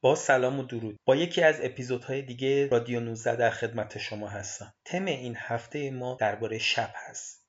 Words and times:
با 0.00 0.14
سلام 0.14 0.60
و 0.60 0.62
درود. 0.62 0.96
با 1.04 1.16
یکی 1.16 1.42
از 1.42 1.60
اپیزودهای 1.62 2.22
دیگه 2.22 2.68
رادیو 2.68 3.00
19 3.00 3.36
در 3.36 3.50
خدمت 3.50 3.98
شما 3.98 4.28
هستم. 4.28 4.74
تم 4.84 5.04
این 5.04 5.36
هفته 5.38 5.90
ما 5.90 6.16
درباره 6.20 6.58
شب 6.58 6.92
هست. 6.94 7.44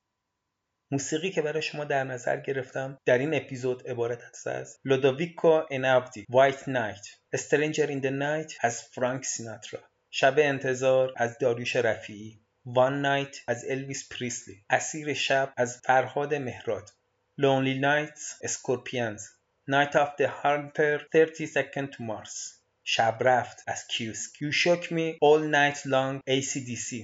موسیقی 0.92 1.32
که 1.32 1.42
برای 1.42 1.62
شما 1.62 1.86
در 1.86 2.04
نظر 2.04 2.40
گرفتم 2.40 2.98
در 3.06 3.18
این 3.18 3.34
اپیزود 3.34 3.88
عبارت 3.88 4.24
است 4.24 4.48
از 4.48 4.80
لودویکو 4.86 5.62
ایناودی 5.72 6.26
White 6.30 6.68
Night. 6.68 7.08
Strangers 7.34 7.88
in 7.88 8.02
the 8.02 8.06
Night 8.06 8.54
از 8.62 8.84
فرانک 8.84 9.26
سیناترا. 9.26 9.80
شب 10.12 10.34
انتظار 10.38 11.14
از 11.18 11.38
داریوش 11.38 11.76
رفیعی. 11.76 12.46
One 12.66 13.02
Night 13.02 13.38
از 13.48 13.66
الویس 13.70 14.10
پریسلی. 14.10 14.66
اسیر 14.70 15.14
شب 15.14 15.54
از 15.58 15.82
فرهاد 15.86 16.34
مهراد. 16.34 16.90
Lonely 17.38 17.80
Nights 17.80 18.40
اسکورپیانز. 18.42 19.28
Night 19.70 19.96
of 19.96 20.18
the 20.18 20.28
Hunter 20.28 21.00
30 21.12 21.46
Second 21.46 21.92
to 21.94 22.04
Mars. 22.04 22.62
شب 22.84 23.18
رفت 23.22 23.64
از 23.68 23.88
کیوسک 23.88 24.32
You 24.38 24.52
Shook 24.52 24.84
Me 24.84 25.18
All 25.24 25.52
Night 25.52 25.78
Long 25.86 26.20
ACDC 26.30 26.96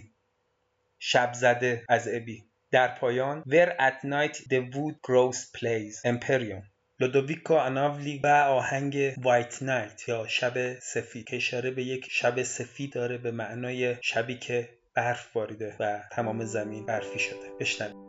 شب 1.00 1.34
زده 1.34 1.86
از 1.90 2.08
ابی. 2.08 2.44
در 2.72 2.88
پایان 2.88 3.44
Where 3.48 3.80
at 3.80 4.06
Night 4.06 4.36
the 4.36 4.74
Wood 4.74 4.96
Grows 5.08 5.38
Plays. 5.58 6.02
Imperium 6.06 6.64
لودویکو 7.00 7.54
اناولی 7.54 8.20
و 8.24 8.28
آهنگ 8.28 9.14
وایت 9.18 9.64
نایت 9.64 10.10
یا 10.10 10.28
شب 10.28 10.80
سفید. 10.80 11.26
که 11.26 11.36
اشاره 11.36 11.72
به 11.72 11.84
یک 11.84 12.08
شب 12.12 12.44
سفید 12.44 12.94
داره 12.94 13.18
به 13.18 13.32
معنای 13.32 13.96
شبی 14.02 14.38
که 14.38 14.70
برف 14.94 15.34
باریده 15.34 15.76
و 15.80 16.04
تمام 16.12 16.46
زمین 16.46 16.86
برفی 16.86 17.20
شده. 17.20 17.50
بشنوید 17.60 18.05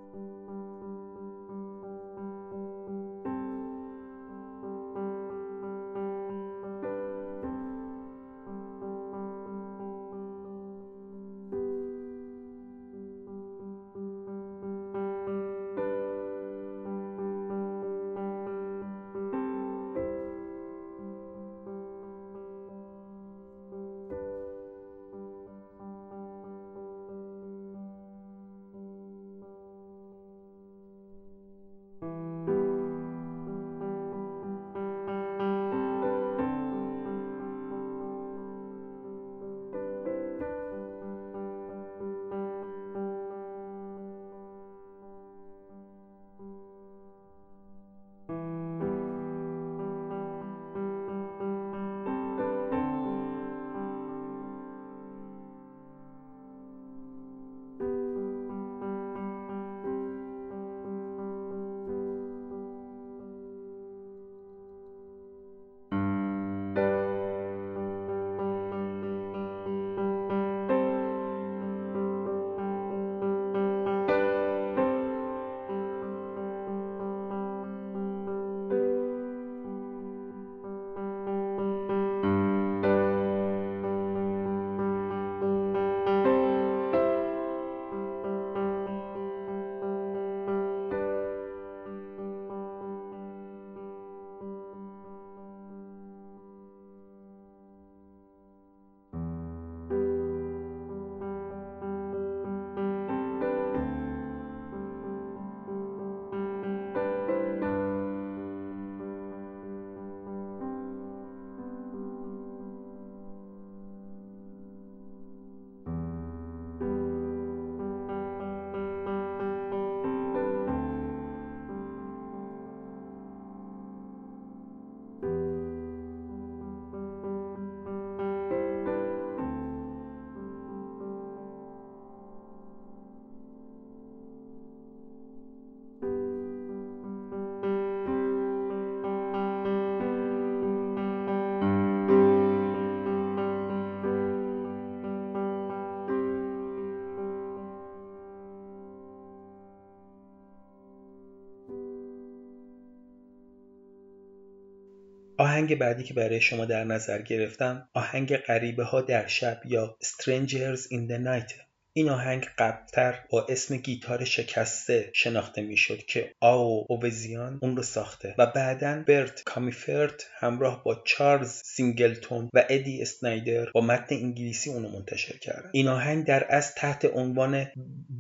آهنگ 155.57 155.79
بعدی 155.79 156.05
که 156.05 156.15
برای 156.15 156.41
شما 156.41 156.65
در 156.65 156.85
نظر 156.85 157.23
گرفتم 157.23 157.89
آهنگ 157.95 158.37
غریبه 158.37 158.85
ها 158.85 159.01
در 159.01 159.27
شب 159.27 159.61
یا 159.65 159.97
Strangers 160.05 160.81
in 160.81 161.09
the 161.11 161.19
Night. 161.19 161.66
این 161.97 162.09
آهنگ 162.09 162.47
قبلتر 162.59 163.19
با 163.31 163.47
اسم 163.49 163.77
گیتار 163.77 164.25
شکسته 164.25 165.11
شناخته 165.15 165.63
می‌شد 165.63 165.99
که 165.99 166.33
آوو 166.41 166.87
اووزیان 166.89 167.59
اون 167.63 167.77
رو 167.77 167.83
ساخته 167.83 168.35
و 168.39 168.47
بعدا 168.47 169.05
برت 169.07 169.43
کمپفرت 169.45 170.27
همراه 170.39 170.85
با 170.85 171.03
چارلز 171.05 171.63
سینگلتون 171.65 172.51
و 172.55 172.65
ادی 172.69 173.03
اسنایدر 173.03 173.71
با 173.75 173.81
متن 173.81 174.15
انگلیسی 174.15 174.71
اونو 174.71 174.89
منتشر 174.89 175.37
کردن. 175.37 175.71
این 175.73 175.89
آهنگ 175.89 176.25
در 176.25 176.47
از 176.49 176.75
تحت 176.75 177.05
عنوان 177.15 177.67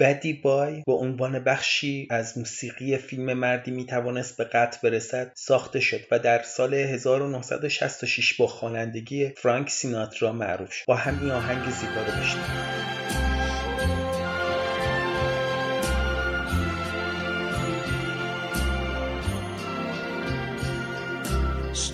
Beddy 0.00 0.32
Bye 0.32 0.82
با 0.86 0.94
عنوان 0.94 1.44
بخشی 1.44 2.08
از 2.10 2.38
موسیقی 2.38 2.96
فیلم 2.96 3.32
مردی 3.32 3.70
می‌توانست 3.70 4.36
به 4.36 4.44
قتل 4.44 4.78
برسد 4.82 5.32
ساخته 5.34 5.80
شد 5.80 6.00
و 6.10 6.18
در 6.18 6.42
سال 6.42 6.74
1966 6.74 8.34
با 8.34 8.46
خوانندگی 8.46 9.28
فرانک 9.36 9.70
سیناترا 9.70 10.32
معروف 10.32 10.72
شد. 10.72 10.84
با 10.86 10.94
هم 10.94 11.12
این 11.12 11.30
آهنگ 11.30 11.70
زیبا 11.70 12.02
رو 12.02 12.20
بشنوید 12.20 12.75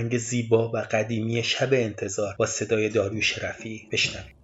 آهنگ 0.00 0.18
زیبا 0.18 0.68
و 0.68 0.76
قدیمی 0.76 1.42
شب 1.42 1.68
انتظار 1.72 2.34
با 2.38 2.46
صدای 2.46 2.88
داریوش 2.88 3.38
رفیعی 3.38 3.88
بشنوید. 3.92 4.39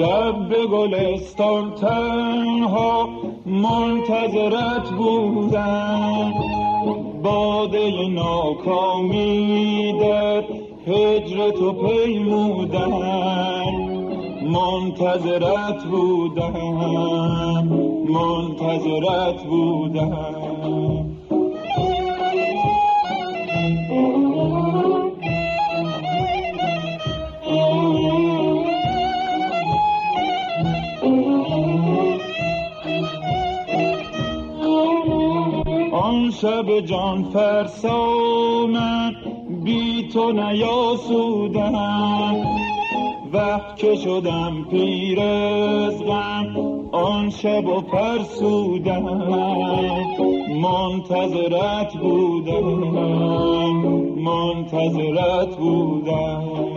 شب 0.00 0.48
به 0.48 0.66
گلستان 0.66 1.74
تنها 1.74 3.08
منتظرت 3.46 4.90
بودم. 4.90 6.32
باده 7.22 8.08
ناکامی 8.08 9.92
در 10.00 10.44
هجر 10.86 11.50
تو 11.50 11.72
پیمودم. 11.72 12.90
منتظرت 14.42 15.84
بودم 15.84 16.54
منتظرت 18.08 19.44
بودم. 19.44 21.19
شب 36.40 36.80
جان 36.80 37.24
فرسا 37.24 38.06
من 38.66 39.12
بی 39.64 40.08
تو 40.12 40.32
نیاسودم. 40.32 41.76
وقت 43.32 43.76
که 43.76 43.96
شدم 43.96 44.66
پیر 44.70 45.20
از 45.20 46.02
غم 46.04 46.46
آن 46.92 47.30
شب 47.30 47.66
و 47.66 47.80
فرسودم. 47.80 49.02
منتظرت 50.62 51.96
بودم 51.96 52.64
منتظرت 54.24 55.56
بودم. 55.56 56.69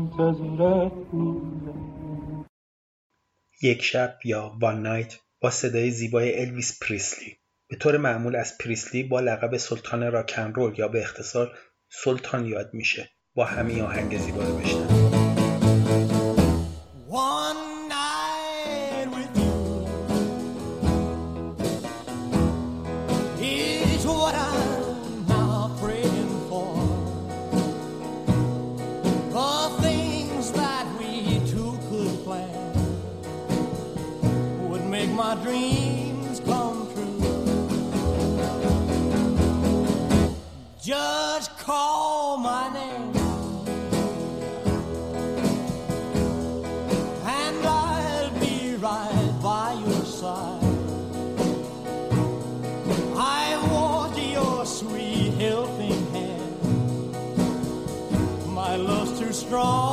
منتظرت 0.00 0.92
یک 3.62 3.82
شب 3.82 4.18
یا 4.24 4.56
One 4.60 4.82
Night 4.82 5.16
با 5.40 5.50
صدای 5.50 5.90
زیبای 5.90 6.40
الویس 6.40 6.78
پریسلی. 6.82 7.36
به 7.68 7.76
طور 7.76 7.96
معمول 7.96 8.36
از 8.36 8.58
پریسلی 8.58 9.02
با 9.02 9.20
لقب 9.20 9.56
سلطان 9.56 10.12
راک‌ن‌رول 10.12 10.78
یا 10.78 10.88
به 10.88 11.00
اختصار 11.00 11.58
سلطان 11.88 12.46
یاد 12.46 12.74
میشه. 12.74 13.10
با 13.34 13.44
هم 13.44 13.62
این 13.62 13.80
آهنگ 13.80 14.18
زیبا 14.18 14.44
رو 14.44 14.56
بشنوید 14.56 15.29
strong. 59.50 59.89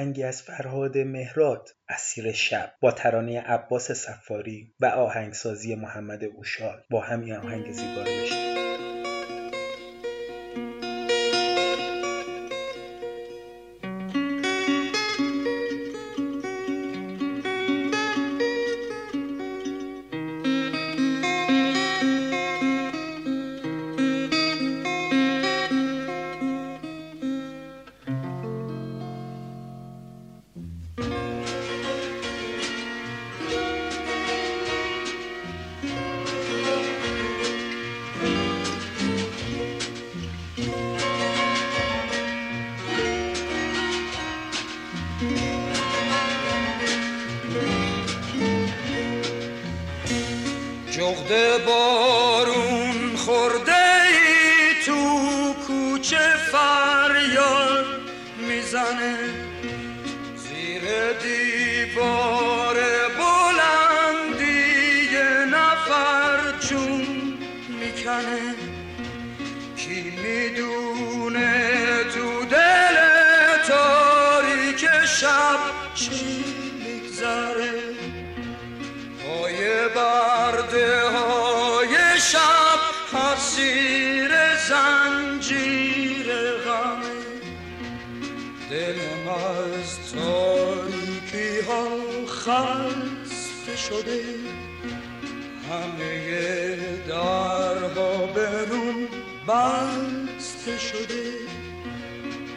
آهنگی 0.00 0.22
از 0.22 0.42
فرهاد 0.42 0.98
مهرات، 0.98 1.74
اسیر 1.88 2.32
شب 2.32 2.72
با 2.80 2.92
ترانه 2.92 3.40
عباس 3.40 3.92
سفاری 3.92 4.74
و 4.80 4.86
آهنگسازی 4.86 5.74
محمد 5.74 6.24
اوشال 6.24 6.82
با 6.90 7.00
هم 7.00 7.20
این 7.20 7.36
آهنگ 7.36 7.72
زیبا 7.72 8.02
رو 8.02 8.22
بشنویم. 8.22 8.99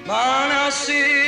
Barn, 0.06 0.52
I'll. 0.52 1.23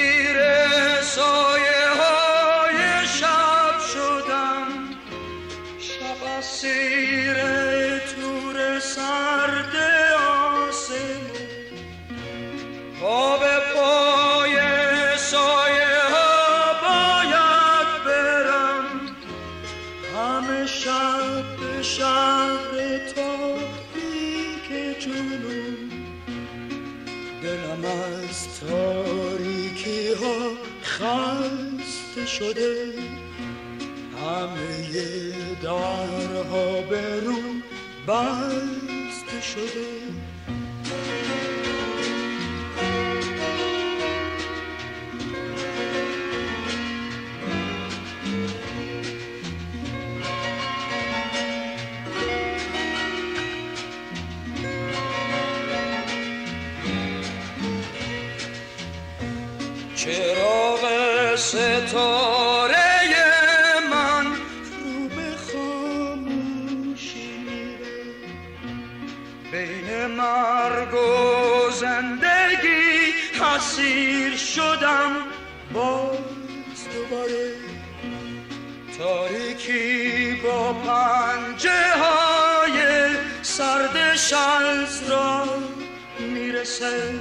می‌رسه 86.81 87.19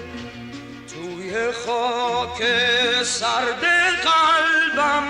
توی 0.95 1.53
خاک 1.53 2.43
سرد 3.03 3.65
قلبم 4.05 5.05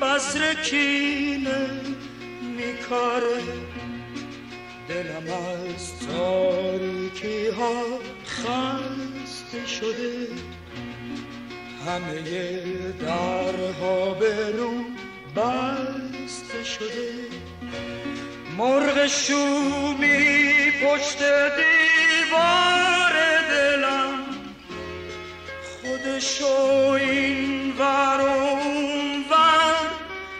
بذر 0.00 0.54
کینه 0.54 1.70
میکاره. 2.56 3.42
دلم 4.88 5.26
از 5.32 6.06
تاریکی 6.06 7.48
ها 7.48 7.82
خسته 8.26 9.66
شده. 9.66 10.28
همه 11.86 12.22
درها 13.00 14.14
به 14.14 14.50
رو 14.50 14.84
بسته 15.36 16.64
شده. 16.64 17.12
مرغ 18.58 19.06
شومی 19.06 20.72
پشت 20.82 21.18
دیوار 21.56 23.12
دلم 23.12 23.21
خودشو 26.02 26.90
این 26.90 27.72
ور 27.78 28.20
اون 28.20 29.24
ور 29.30 29.90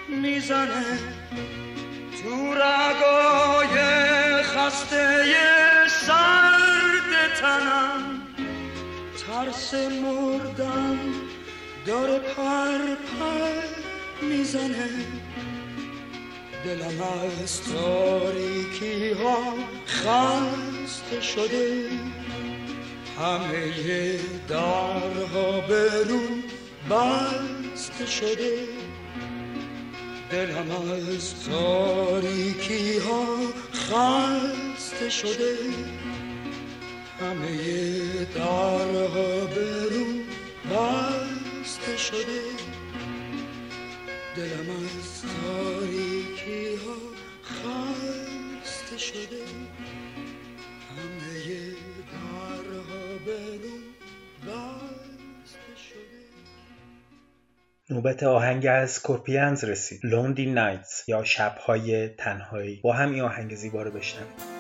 می‌زنه 0.09 0.99
تو 2.23 2.55
رگای 2.55 3.77
خسته 4.43 5.25
سرد 5.89 7.35
تنم. 7.41 8.23
ترس 9.27 9.75
مردن 9.75 10.99
داره 11.87 12.19
پر 12.19 12.79
پر 12.95 13.53
می‌زنه. 14.23 14.91
دلم 16.65 17.03
از 17.43 17.61
تاریکی 17.63 19.11
ها 19.11 19.55
خسته 19.87 21.21
شده. 21.21 21.89
همه 23.23 24.19
درها 24.49 25.61
به 25.61 26.05
رو 26.09 26.21
بسته 26.91 28.07
شده. 28.07 28.69
دلم 30.31 30.71
از 30.71 31.35
تاریکی 31.45 32.99
ها 32.99 33.37
خسته 33.75 35.11
شده. 35.11 35.57
همه 37.21 38.25
درها 38.35 39.45
به 39.55 39.85
رو 39.91 40.07
بسته 40.71 41.97
شده. 41.97 42.43
دلم 44.37 44.71
از 44.71 45.23
تاریکی 45.23 46.75
ها 46.75 46.97
خسته 47.45 48.99
شده. 48.99 49.72
نوبت 57.93 58.23
آهنگ 58.23 58.67
از 58.67 58.91
سکورپیانز 58.91 59.65
رسید. 59.65 60.01
لوندی 60.05 60.47
نایتس 60.47 61.09
یا 61.09 61.25
شبهای 61.25 62.09
تنهایی. 62.09 62.81
با 62.83 62.93
هم 62.93 63.11
این 63.11 63.23
آهنگ 63.23 63.55
زیبا 63.55 63.83
رو 63.83 63.91
بشنویم. 63.91 64.52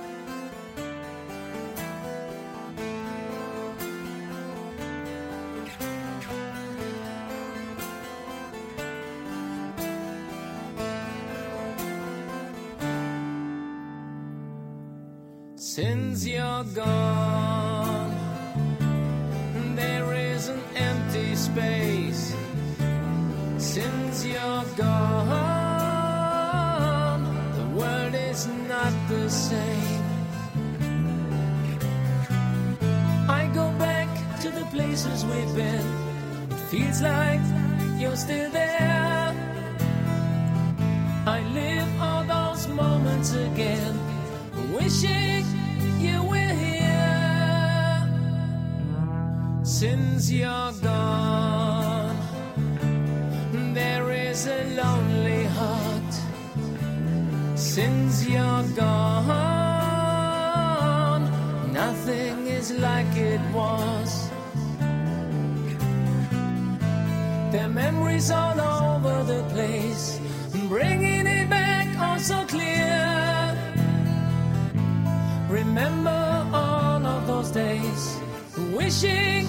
Wishing 78.72 79.46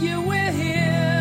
you 0.00 0.22
were 0.22 0.50
here. 0.50 1.11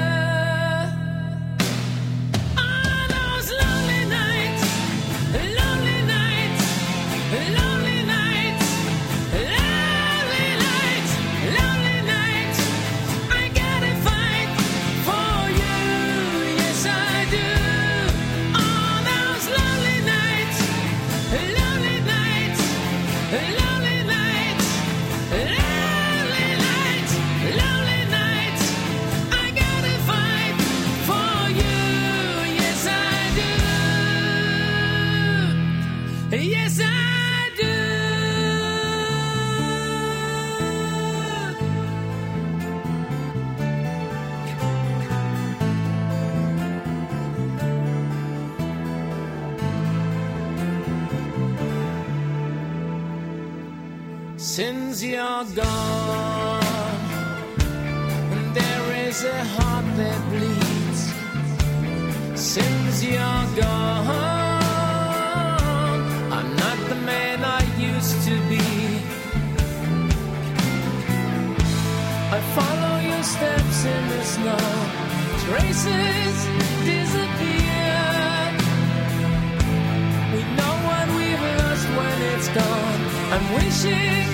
wishing 83.56 84.28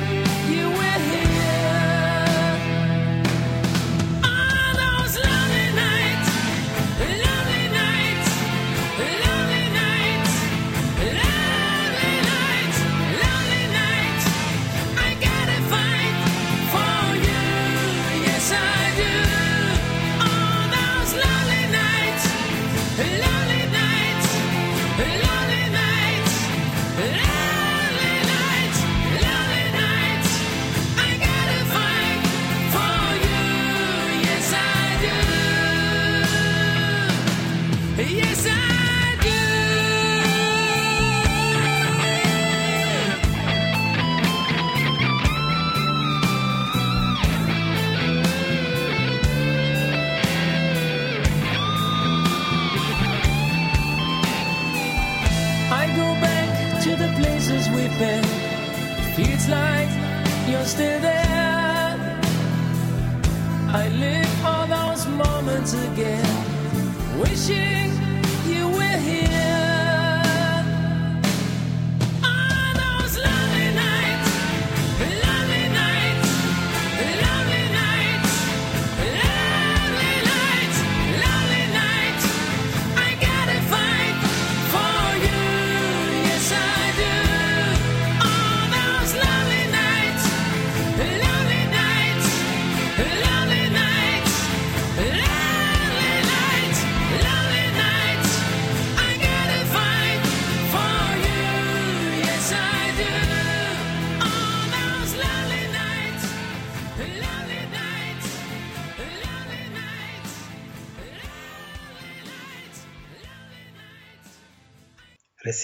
you 0.52 0.77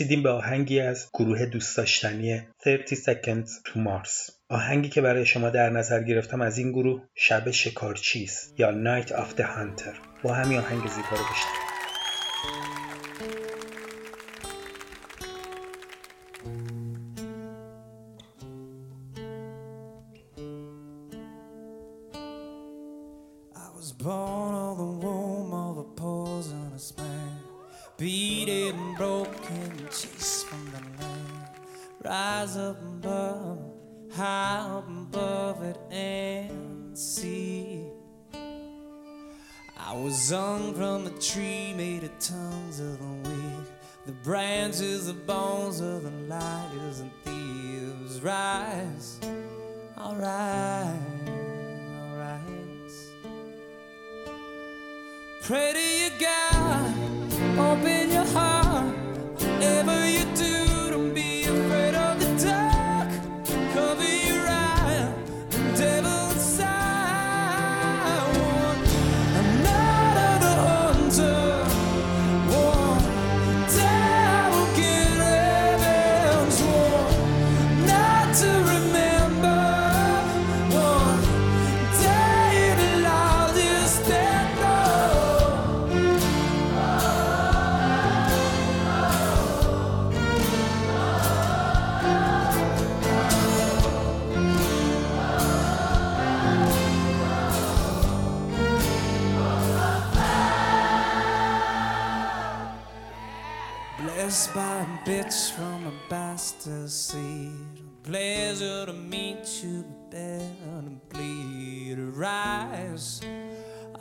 رسیدیم 0.03 0.23
به 0.23 0.29
آهنگی 0.29 0.79
از 0.79 1.09
گروه 1.13 1.45
دوست 1.45 1.77
داشتنی 1.77 2.41
30 2.63 2.95
Seconds 2.95 3.49
to 3.65 3.75
Mars. 3.75 4.31
آهنگی 4.49 4.89
که 4.89 5.01
برای 5.01 5.25
شما 5.25 5.49
در 5.49 5.69
نظر 5.69 6.03
گرفتم 6.03 6.41
از 6.41 6.57
این 6.57 6.71
گروه 6.71 7.01
شب 7.15 7.51
شکارچیست 7.51 8.59
یا 8.59 8.71
Night 8.71 9.07
of 9.07 9.37
the 9.37 9.43
Hunter. 9.43 10.23
با 10.23 10.33
همین 10.33 10.59
آهنگ 10.59 10.87
زیبا 10.87 11.09
رو 11.09 11.23
بشنوید. 11.23 11.72
sung 40.23 40.73
from 40.73 41.05
a 41.05 41.09
tree 41.19 41.73
made 41.75 42.01
of 42.01 42.17
tongues 42.17 42.79
of 42.79 42.97
the 42.97 43.29
wind. 43.29 43.65
The 44.05 44.13
branches, 44.23 45.07
the 45.07 45.13
bones 45.13 45.81
of 45.81 46.03
the 46.03 46.11
liars 46.29 47.01
and 47.01 47.11
thieves 47.25 48.21
rise. 48.21 49.19
All 49.97 50.15
right, 50.15 50.97
all 51.99 52.15
right. 52.15 52.89
Pray 55.41 55.73
to 55.73 55.85
your 56.03 56.17
God, 56.21 56.95
open 57.59 58.09
your 58.09 58.25
heart, 58.27 58.95
whatever 59.41 60.09
you 60.09 60.23
do. 60.37 60.52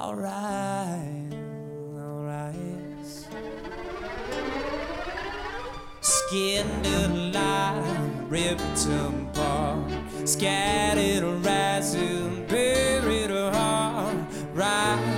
alright, 0.03 1.33
alright. 1.97 3.07
Skinned 6.01 6.87
alive, 6.87 8.31
ripped 8.31 8.87
apart, 8.87 9.93
scattered, 10.25 11.23
rising, 11.47 12.47
buried 12.49 13.31
heart, 13.31 14.17
right. 14.55 15.12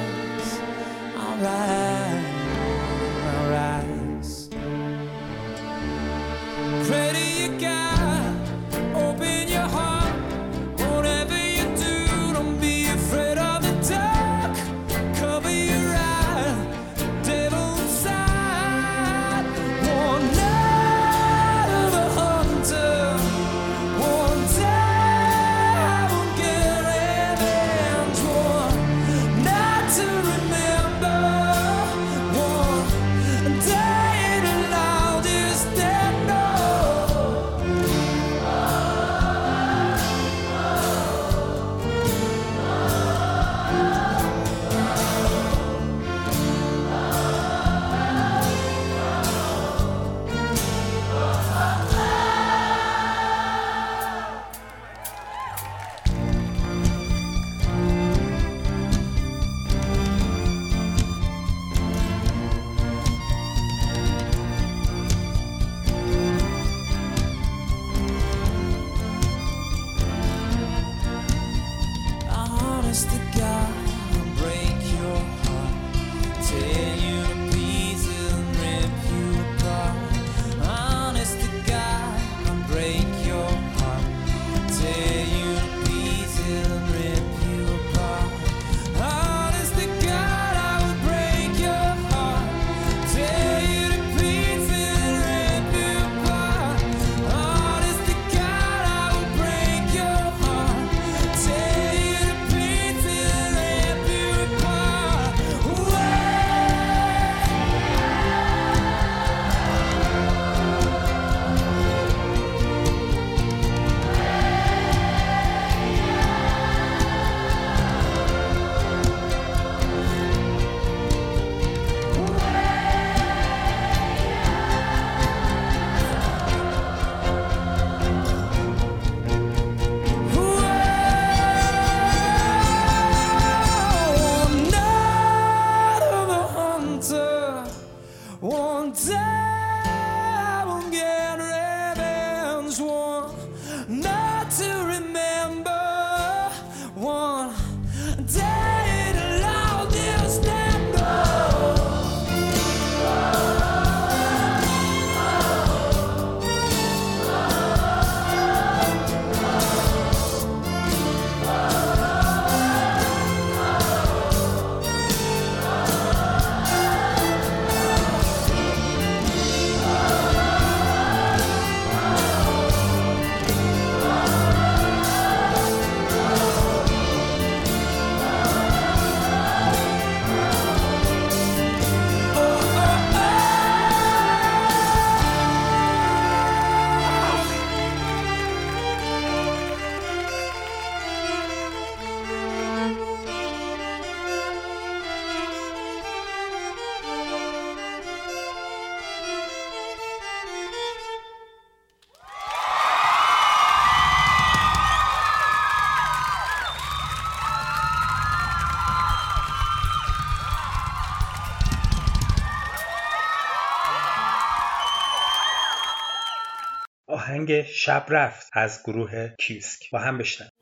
آهنگ 217.45 217.63
شب 217.63 218.07
رفت 218.09 218.49
از 218.53 218.83
گروه 218.85 219.29
کیسک. 219.39 219.91
با 219.91 219.99
هم 219.99 220.19
بشنویم. 220.19 220.54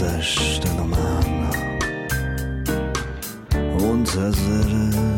zeste 0.00 0.68
na 0.76 0.84
mano, 0.84 1.50
un 3.78 4.06
zazere. 4.06 5.09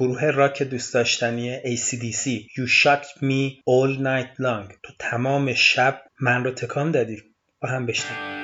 گروه 0.00 0.30
راک 0.30 0.62
دوست 0.62 0.94
داشتنی 0.94 1.76
ACDC 1.76 2.24
You 2.56 2.68
Shocked 2.82 3.20
Me 3.20 3.62
All 3.70 3.98
Night 3.98 4.42
Long. 4.42 4.74
تو 4.82 4.92
تمام 4.98 5.54
شب 5.54 6.02
من 6.20 6.44
رو 6.44 6.50
تکان 6.50 6.90
دادی. 6.90 7.22
با 7.62 7.68
هم 7.68 7.86
بشنیم 7.86 8.37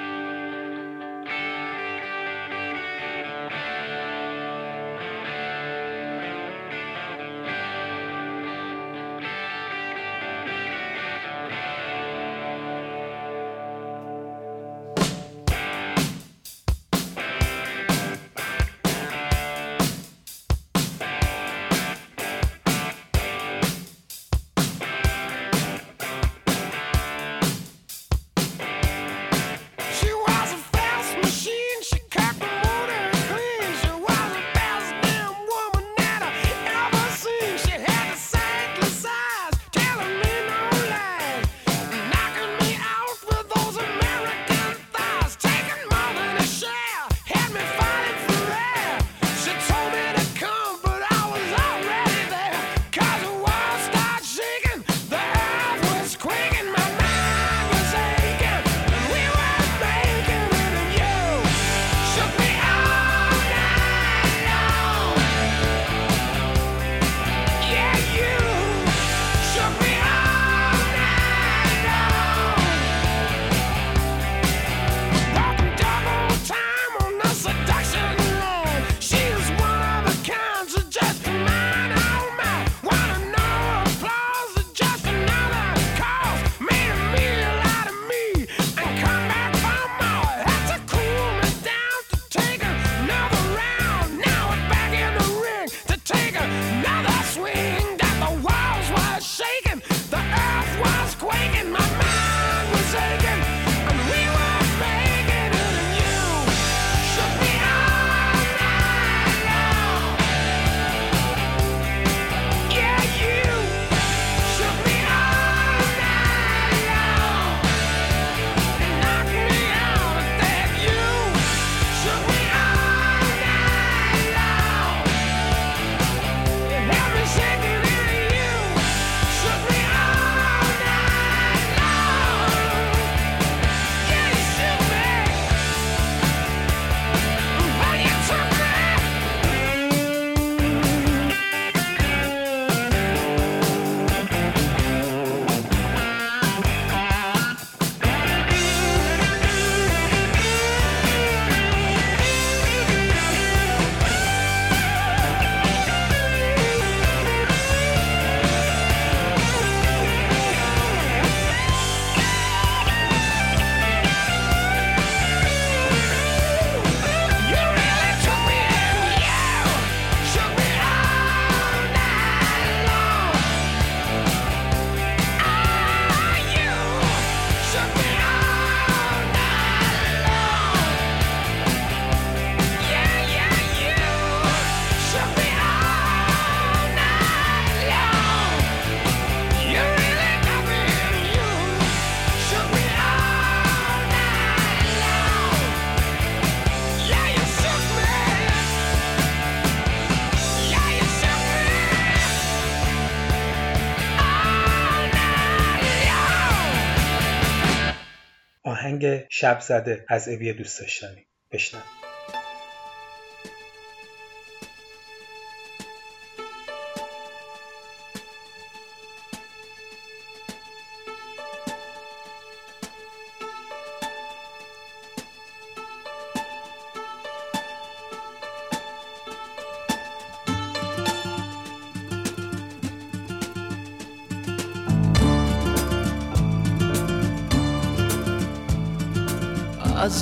شب 209.45 209.61
زده 209.61 210.05
از 210.09 210.29
اوی 210.29 210.53
دوست 210.53 210.81
داشتنی. 210.81 211.27
بشنویم 211.53 212.04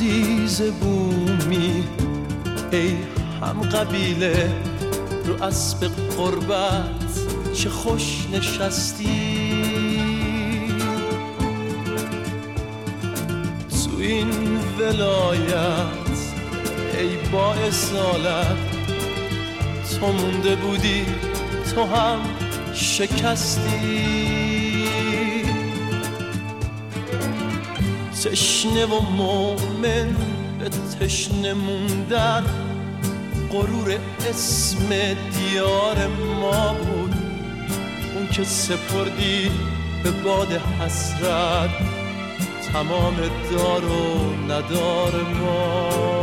عزیز 0.03 0.63
بومی 0.63 1.85
ای 2.73 2.97
هم 3.43 3.63
قبیله 3.63 4.51
رو 5.25 5.43
اسب 5.43 5.91
قربت 6.17 7.13
چه 7.55 7.71
خوش 7.71 8.27
نشستی. 8.33 9.63
تو 13.69 13.99
این 13.99 14.31
ولایت 14.79 16.19
ای 16.99 17.31
با 17.33 17.55
اصالت 17.55 18.57
تو 20.01 20.13
مونده 20.13 20.57
بودی 20.57 21.07
تو 21.75 21.85
هم 21.85 22.19
شکستی. 22.75 24.23
تشنه 28.25 28.87
و 28.87 29.01
مؤمن 29.01 30.17
به 30.59 30.69
تشنه 31.01 31.53
موندن 31.53 32.45
غرور 33.53 33.99
اسم 34.31 34.89
دیار 34.89 36.07
ما 36.41 36.73
بود. 36.73 37.15
اون 38.17 38.29
که 38.29 38.45
سپردی 38.45 39.51
به 40.05 40.11
باد 40.11 40.53
حسرت 40.53 41.71
تمام 42.73 43.17
دار 43.51 43.85
و 43.85 44.33
ندار 44.49 45.23
ما. 45.41 46.22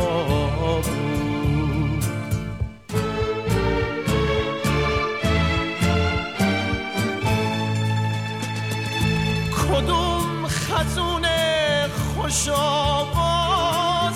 خوش 12.30 12.48
آواز 12.48 14.14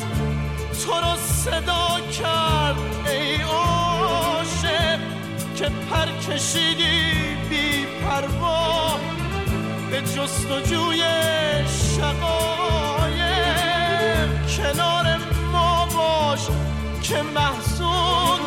تو 0.84 0.92
رو 0.92 1.16
صدا 1.16 2.00
کرد 2.18 2.76
ای 3.06 3.42
عاشق 3.42 4.98
که 5.56 5.64
پر 5.90 6.06
کشیدی 6.28 7.36
بی 7.50 7.86
پروا. 8.04 8.98
به 9.90 10.00
جستجوی 10.00 11.02
شقایق 11.96 13.10
کنار 14.56 15.06
ما 15.52 15.86
باش 15.86 16.46
که 17.02 17.22
محزون 17.22 18.40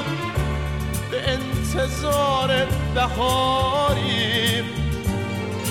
به 1.12 1.32
انتظار 1.32 2.66
بهاریم. 2.96 4.66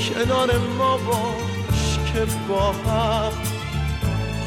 کنار 0.08 0.58
ما 0.78 0.96
باش 0.96 1.98
که 2.12 2.26
با 2.48 2.72
هم 2.72 3.55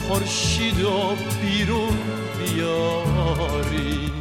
خورشید 0.09 0.81
و 0.81 1.15
بیرون 1.41 1.97
بیاریم 2.39 4.11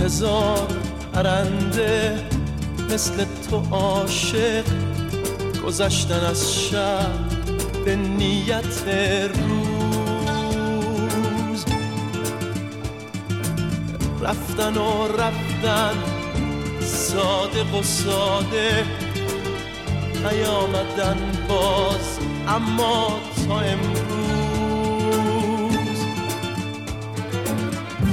هزار 0.00 0.68
پرنده 1.12 2.26
مثل 2.90 3.24
تو 3.50 3.62
عاشق 3.70 4.64
گذشتن 5.66 6.24
از 6.24 6.54
شب 6.54 7.10
به 7.84 7.96
نیت 7.96 8.82
روز. 9.34 9.68
رفتن 14.22 14.76
و 14.76 15.08
رفتن 15.08 16.17
صادق 17.12 17.74
و 17.74 17.82
ساده 17.82 18.86
نیامدن 20.14 21.16
باز 21.48 22.18
اما 22.48 23.20
تا 23.48 23.60
امروز. 23.60 23.98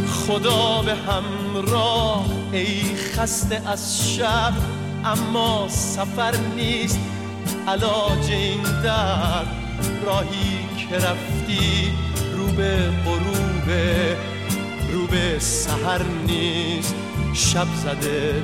خدا 0.10 0.82
به 0.82 0.96
همراه 0.96 2.26
ای 2.52 2.96
خسته 2.96 3.62
از 3.66 4.10
شب 4.16 4.54
اما 5.06 5.68
سفر 5.70 6.36
نیست. 6.56 7.00
علاج 7.68 8.32
این 8.32 8.64
درد 8.64 9.56
راهی 10.06 10.60
که 10.78 10.96
رفتی 10.96 11.94
رو 12.38 12.48
به 12.48 12.92
غروبه 13.06 14.18
رو 14.92 15.08
به 15.08 15.40
سهر 15.40 16.02
نیست. 16.28 16.96
شب 17.36 17.68
زده 17.76 18.44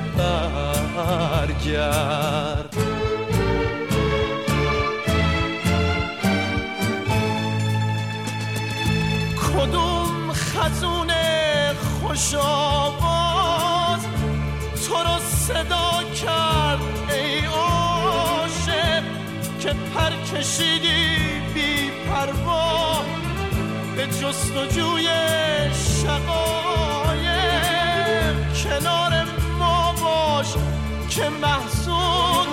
برگرد. 1.36 2.76
کدوم 9.36 10.32
خزونه 10.32 11.74
خوش 11.74 12.34
آواز 12.34 14.00
تو 14.86 14.94
رو 14.94 15.18
صدا 15.20 16.02
کرد 16.22 16.80
ای 17.10 17.46
عاشق 17.46 19.02
که 19.60 19.74
پر 19.94 20.12
کشیدی 20.32 21.16
بی 21.54 21.90
پروا 22.08 23.04
به 23.96 24.06
جستجوی 24.06 25.08
شقایق 26.02 26.51
کنار 28.72 29.24
ما 29.58 29.92
باش 29.92 30.54
که 31.08 31.28
محزون 31.28 32.46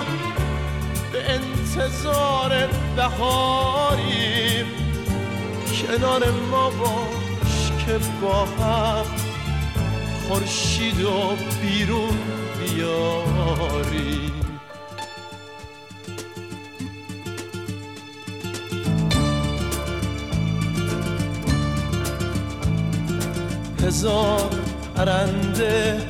به 1.11 1.31
انتظار 1.33 2.67
بهاریم. 2.95 4.65
کنار 5.81 6.31
ما 6.51 6.69
باش 6.69 7.71
که 7.85 7.99
با 8.21 8.45
هم 8.45 9.05
خورشید 10.27 11.01
و 11.01 11.35
بیرون 11.61 12.17
بیاریم. 12.59 14.29
هزار 23.83 24.68
پرنده 24.99 26.01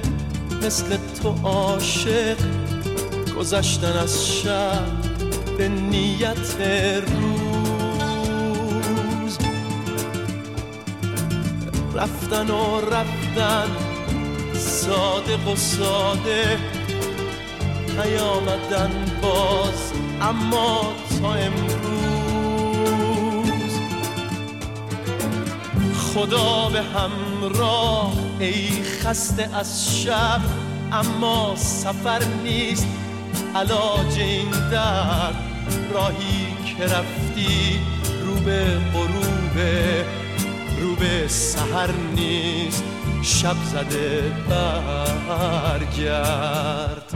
مثل 0.65 0.97
تو 1.23 1.35
عاشق 1.43 2.37
گذشتن 3.39 3.97
از 3.97 4.27
شب 4.27 4.85
به 5.57 5.67
نیت 5.67 6.55
روز. 7.01 8.17
رفتن 11.95 12.49
و 12.49 12.81
رفتن 12.81 13.67
صادق 14.53 15.47
و 15.47 15.55
ساده 15.55 16.57
نیامدن 17.87 18.91
باز 19.21 19.91
اما 20.21 20.93
تا 21.21 21.33
امروز. 21.33 21.69
خدا 26.13 26.69
به 26.69 26.81
همراه 26.81 28.28
ای 28.39 28.83
خسته 28.83 29.49
از 29.55 30.01
شب 30.01 30.41
اما 30.91 31.55
سفر 31.55 32.23
نیست. 32.43 32.87
علاج 33.55 34.19
این 34.19 34.51
درد 34.71 35.35
راهی 35.93 36.47
که 36.65 36.83
رفتی 36.83 37.79
رو 38.25 38.35
به 38.35 38.65
غروبه 38.93 40.05
رو 40.81 40.95
به 40.95 41.27
سهر 41.27 41.91
نیست. 42.15 42.83
شب 43.21 43.55
زده 43.71 44.31
برگرد. 45.69 47.08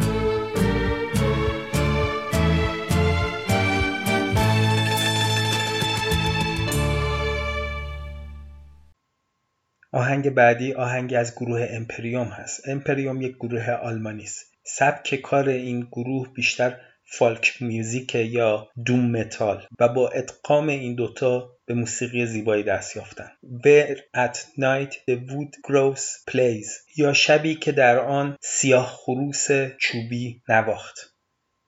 آهنگ 9.93 10.29
بعدی 10.29 10.73
آهنگ 10.73 11.13
از 11.13 11.35
گروه 11.35 11.67
امپریوم 11.69 12.27
هست. 12.27 12.69
امپریوم 12.69 13.21
یک 13.21 13.35
گروه 13.35 13.71
آلمانی 13.71 14.23
است. 14.23 14.45
سبک 14.63 15.15
کار 15.15 15.49
این 15.49 15.87
گروه 15.91 16.33
بیشتر 16.33 16.77
فالک 17.05 17.61
میوزیک 17.61 18.15
یا 18.15 18.69
دوم 18.85 19.11
متال 19.11 19.67
و 19.79 19.87
با 19.87 20.09
ادغام 20.09 20.69
این 20.69 20.95
دوتا 20.95 21.57
به 21.65 21.73
موسیقی 21.73 22.25
زیبایی 22.25 22.63
دست 22.63 22.95
یافتن. 22.95 23.31
Where 23.43 23.99
at 24.15 24.37
night 24.37 24.93
the 24.93 25.15
wood 25.29 25.53
grows 25.67 26.31
plays 26.31 26.97
یا 26.97 27.13
شبی 27.13 27.55
که 27.55 27.71
در 27.71 27.99
آن 27.99 28.37
سیاه 28.41 28.87
خروس 28.87 29.47
چوبی 29.77 30.41
نواخت. 30.49 31.15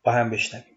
با 0.04 0.12
هم 0.12 0.30
بشنویم. 0.30 0.75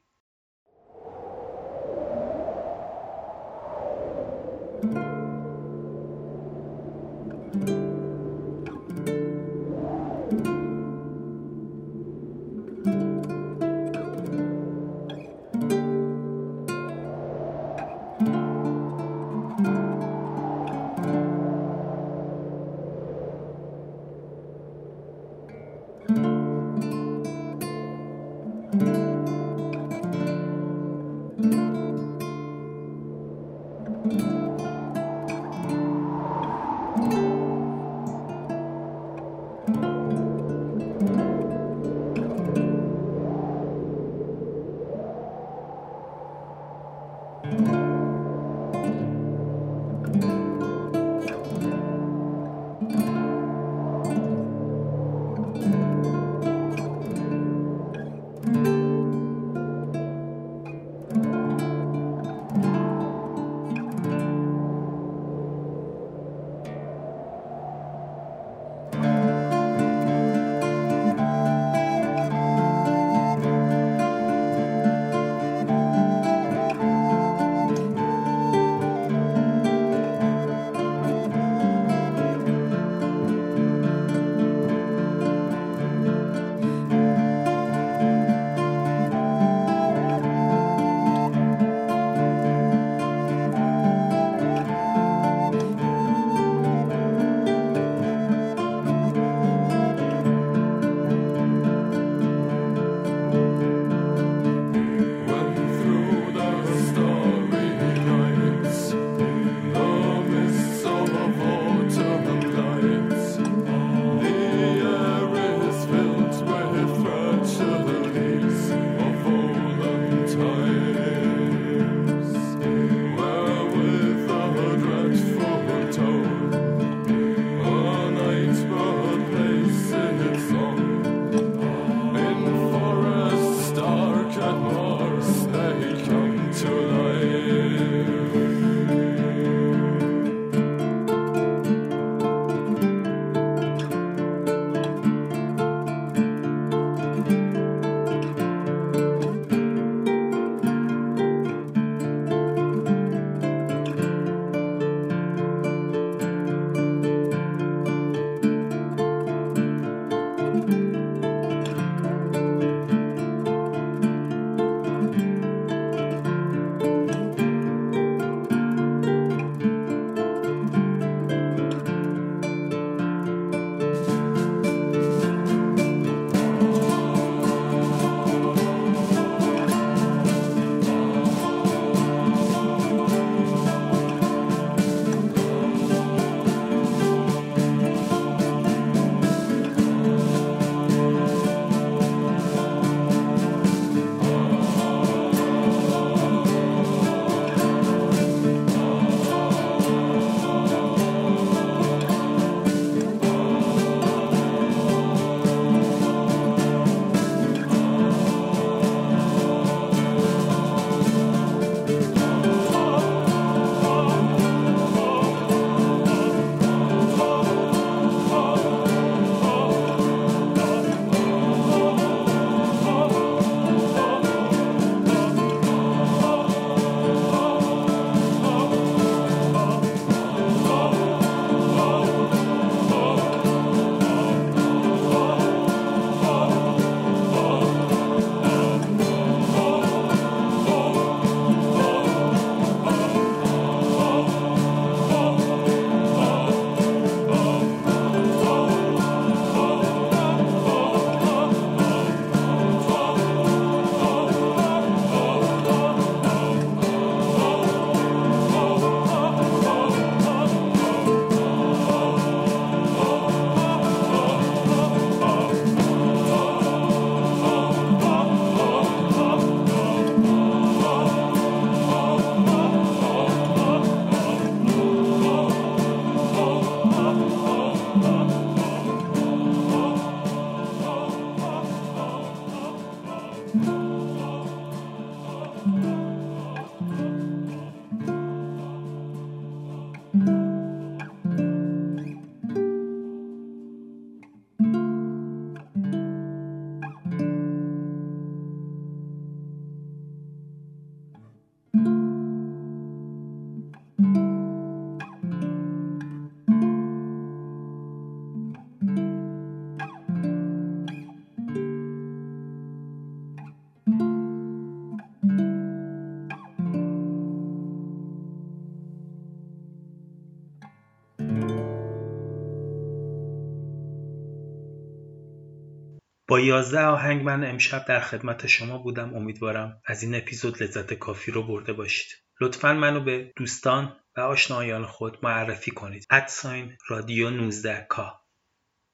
با 326.29 326.41
11 326.41 326.81
آهنگ 326.81 327.23
من 327.23 327.45
امشب 327.45 327.85
در 327.85 328.01
خدمت 328.01 328.47
شما 328.47 328.79
بودم. 328.79 329.15
امیدوارم 329.15 329.83
از 329.85 330.03
این 330.03 330.15
اپیزود 330.15 330.63
لذت 330.63 330.95
کافی 330.95 331.31
رو 331.31 331.43
برده 331.43 331.73
باشید. 331.73 332.19
لطفا 332.41 332.73
منو 332.75 333.01
به 333.01 333.33
دوستان 333.37 333.97
و 334.17 334.21
آشنایان 334.21 334.87
خود 334.87 335.19
معرفی 335.23 335.71
کنید. 335.71 336.07
ادساین 336.11 336.77
رادیو 336.89 337.31
19 337.31 337.87
کا. 337.91 338.21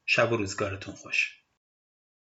شب 0.07 0.33
و 0.33 0.37
روزگارتون 0.37 0.95
خوش. 0.95 1.44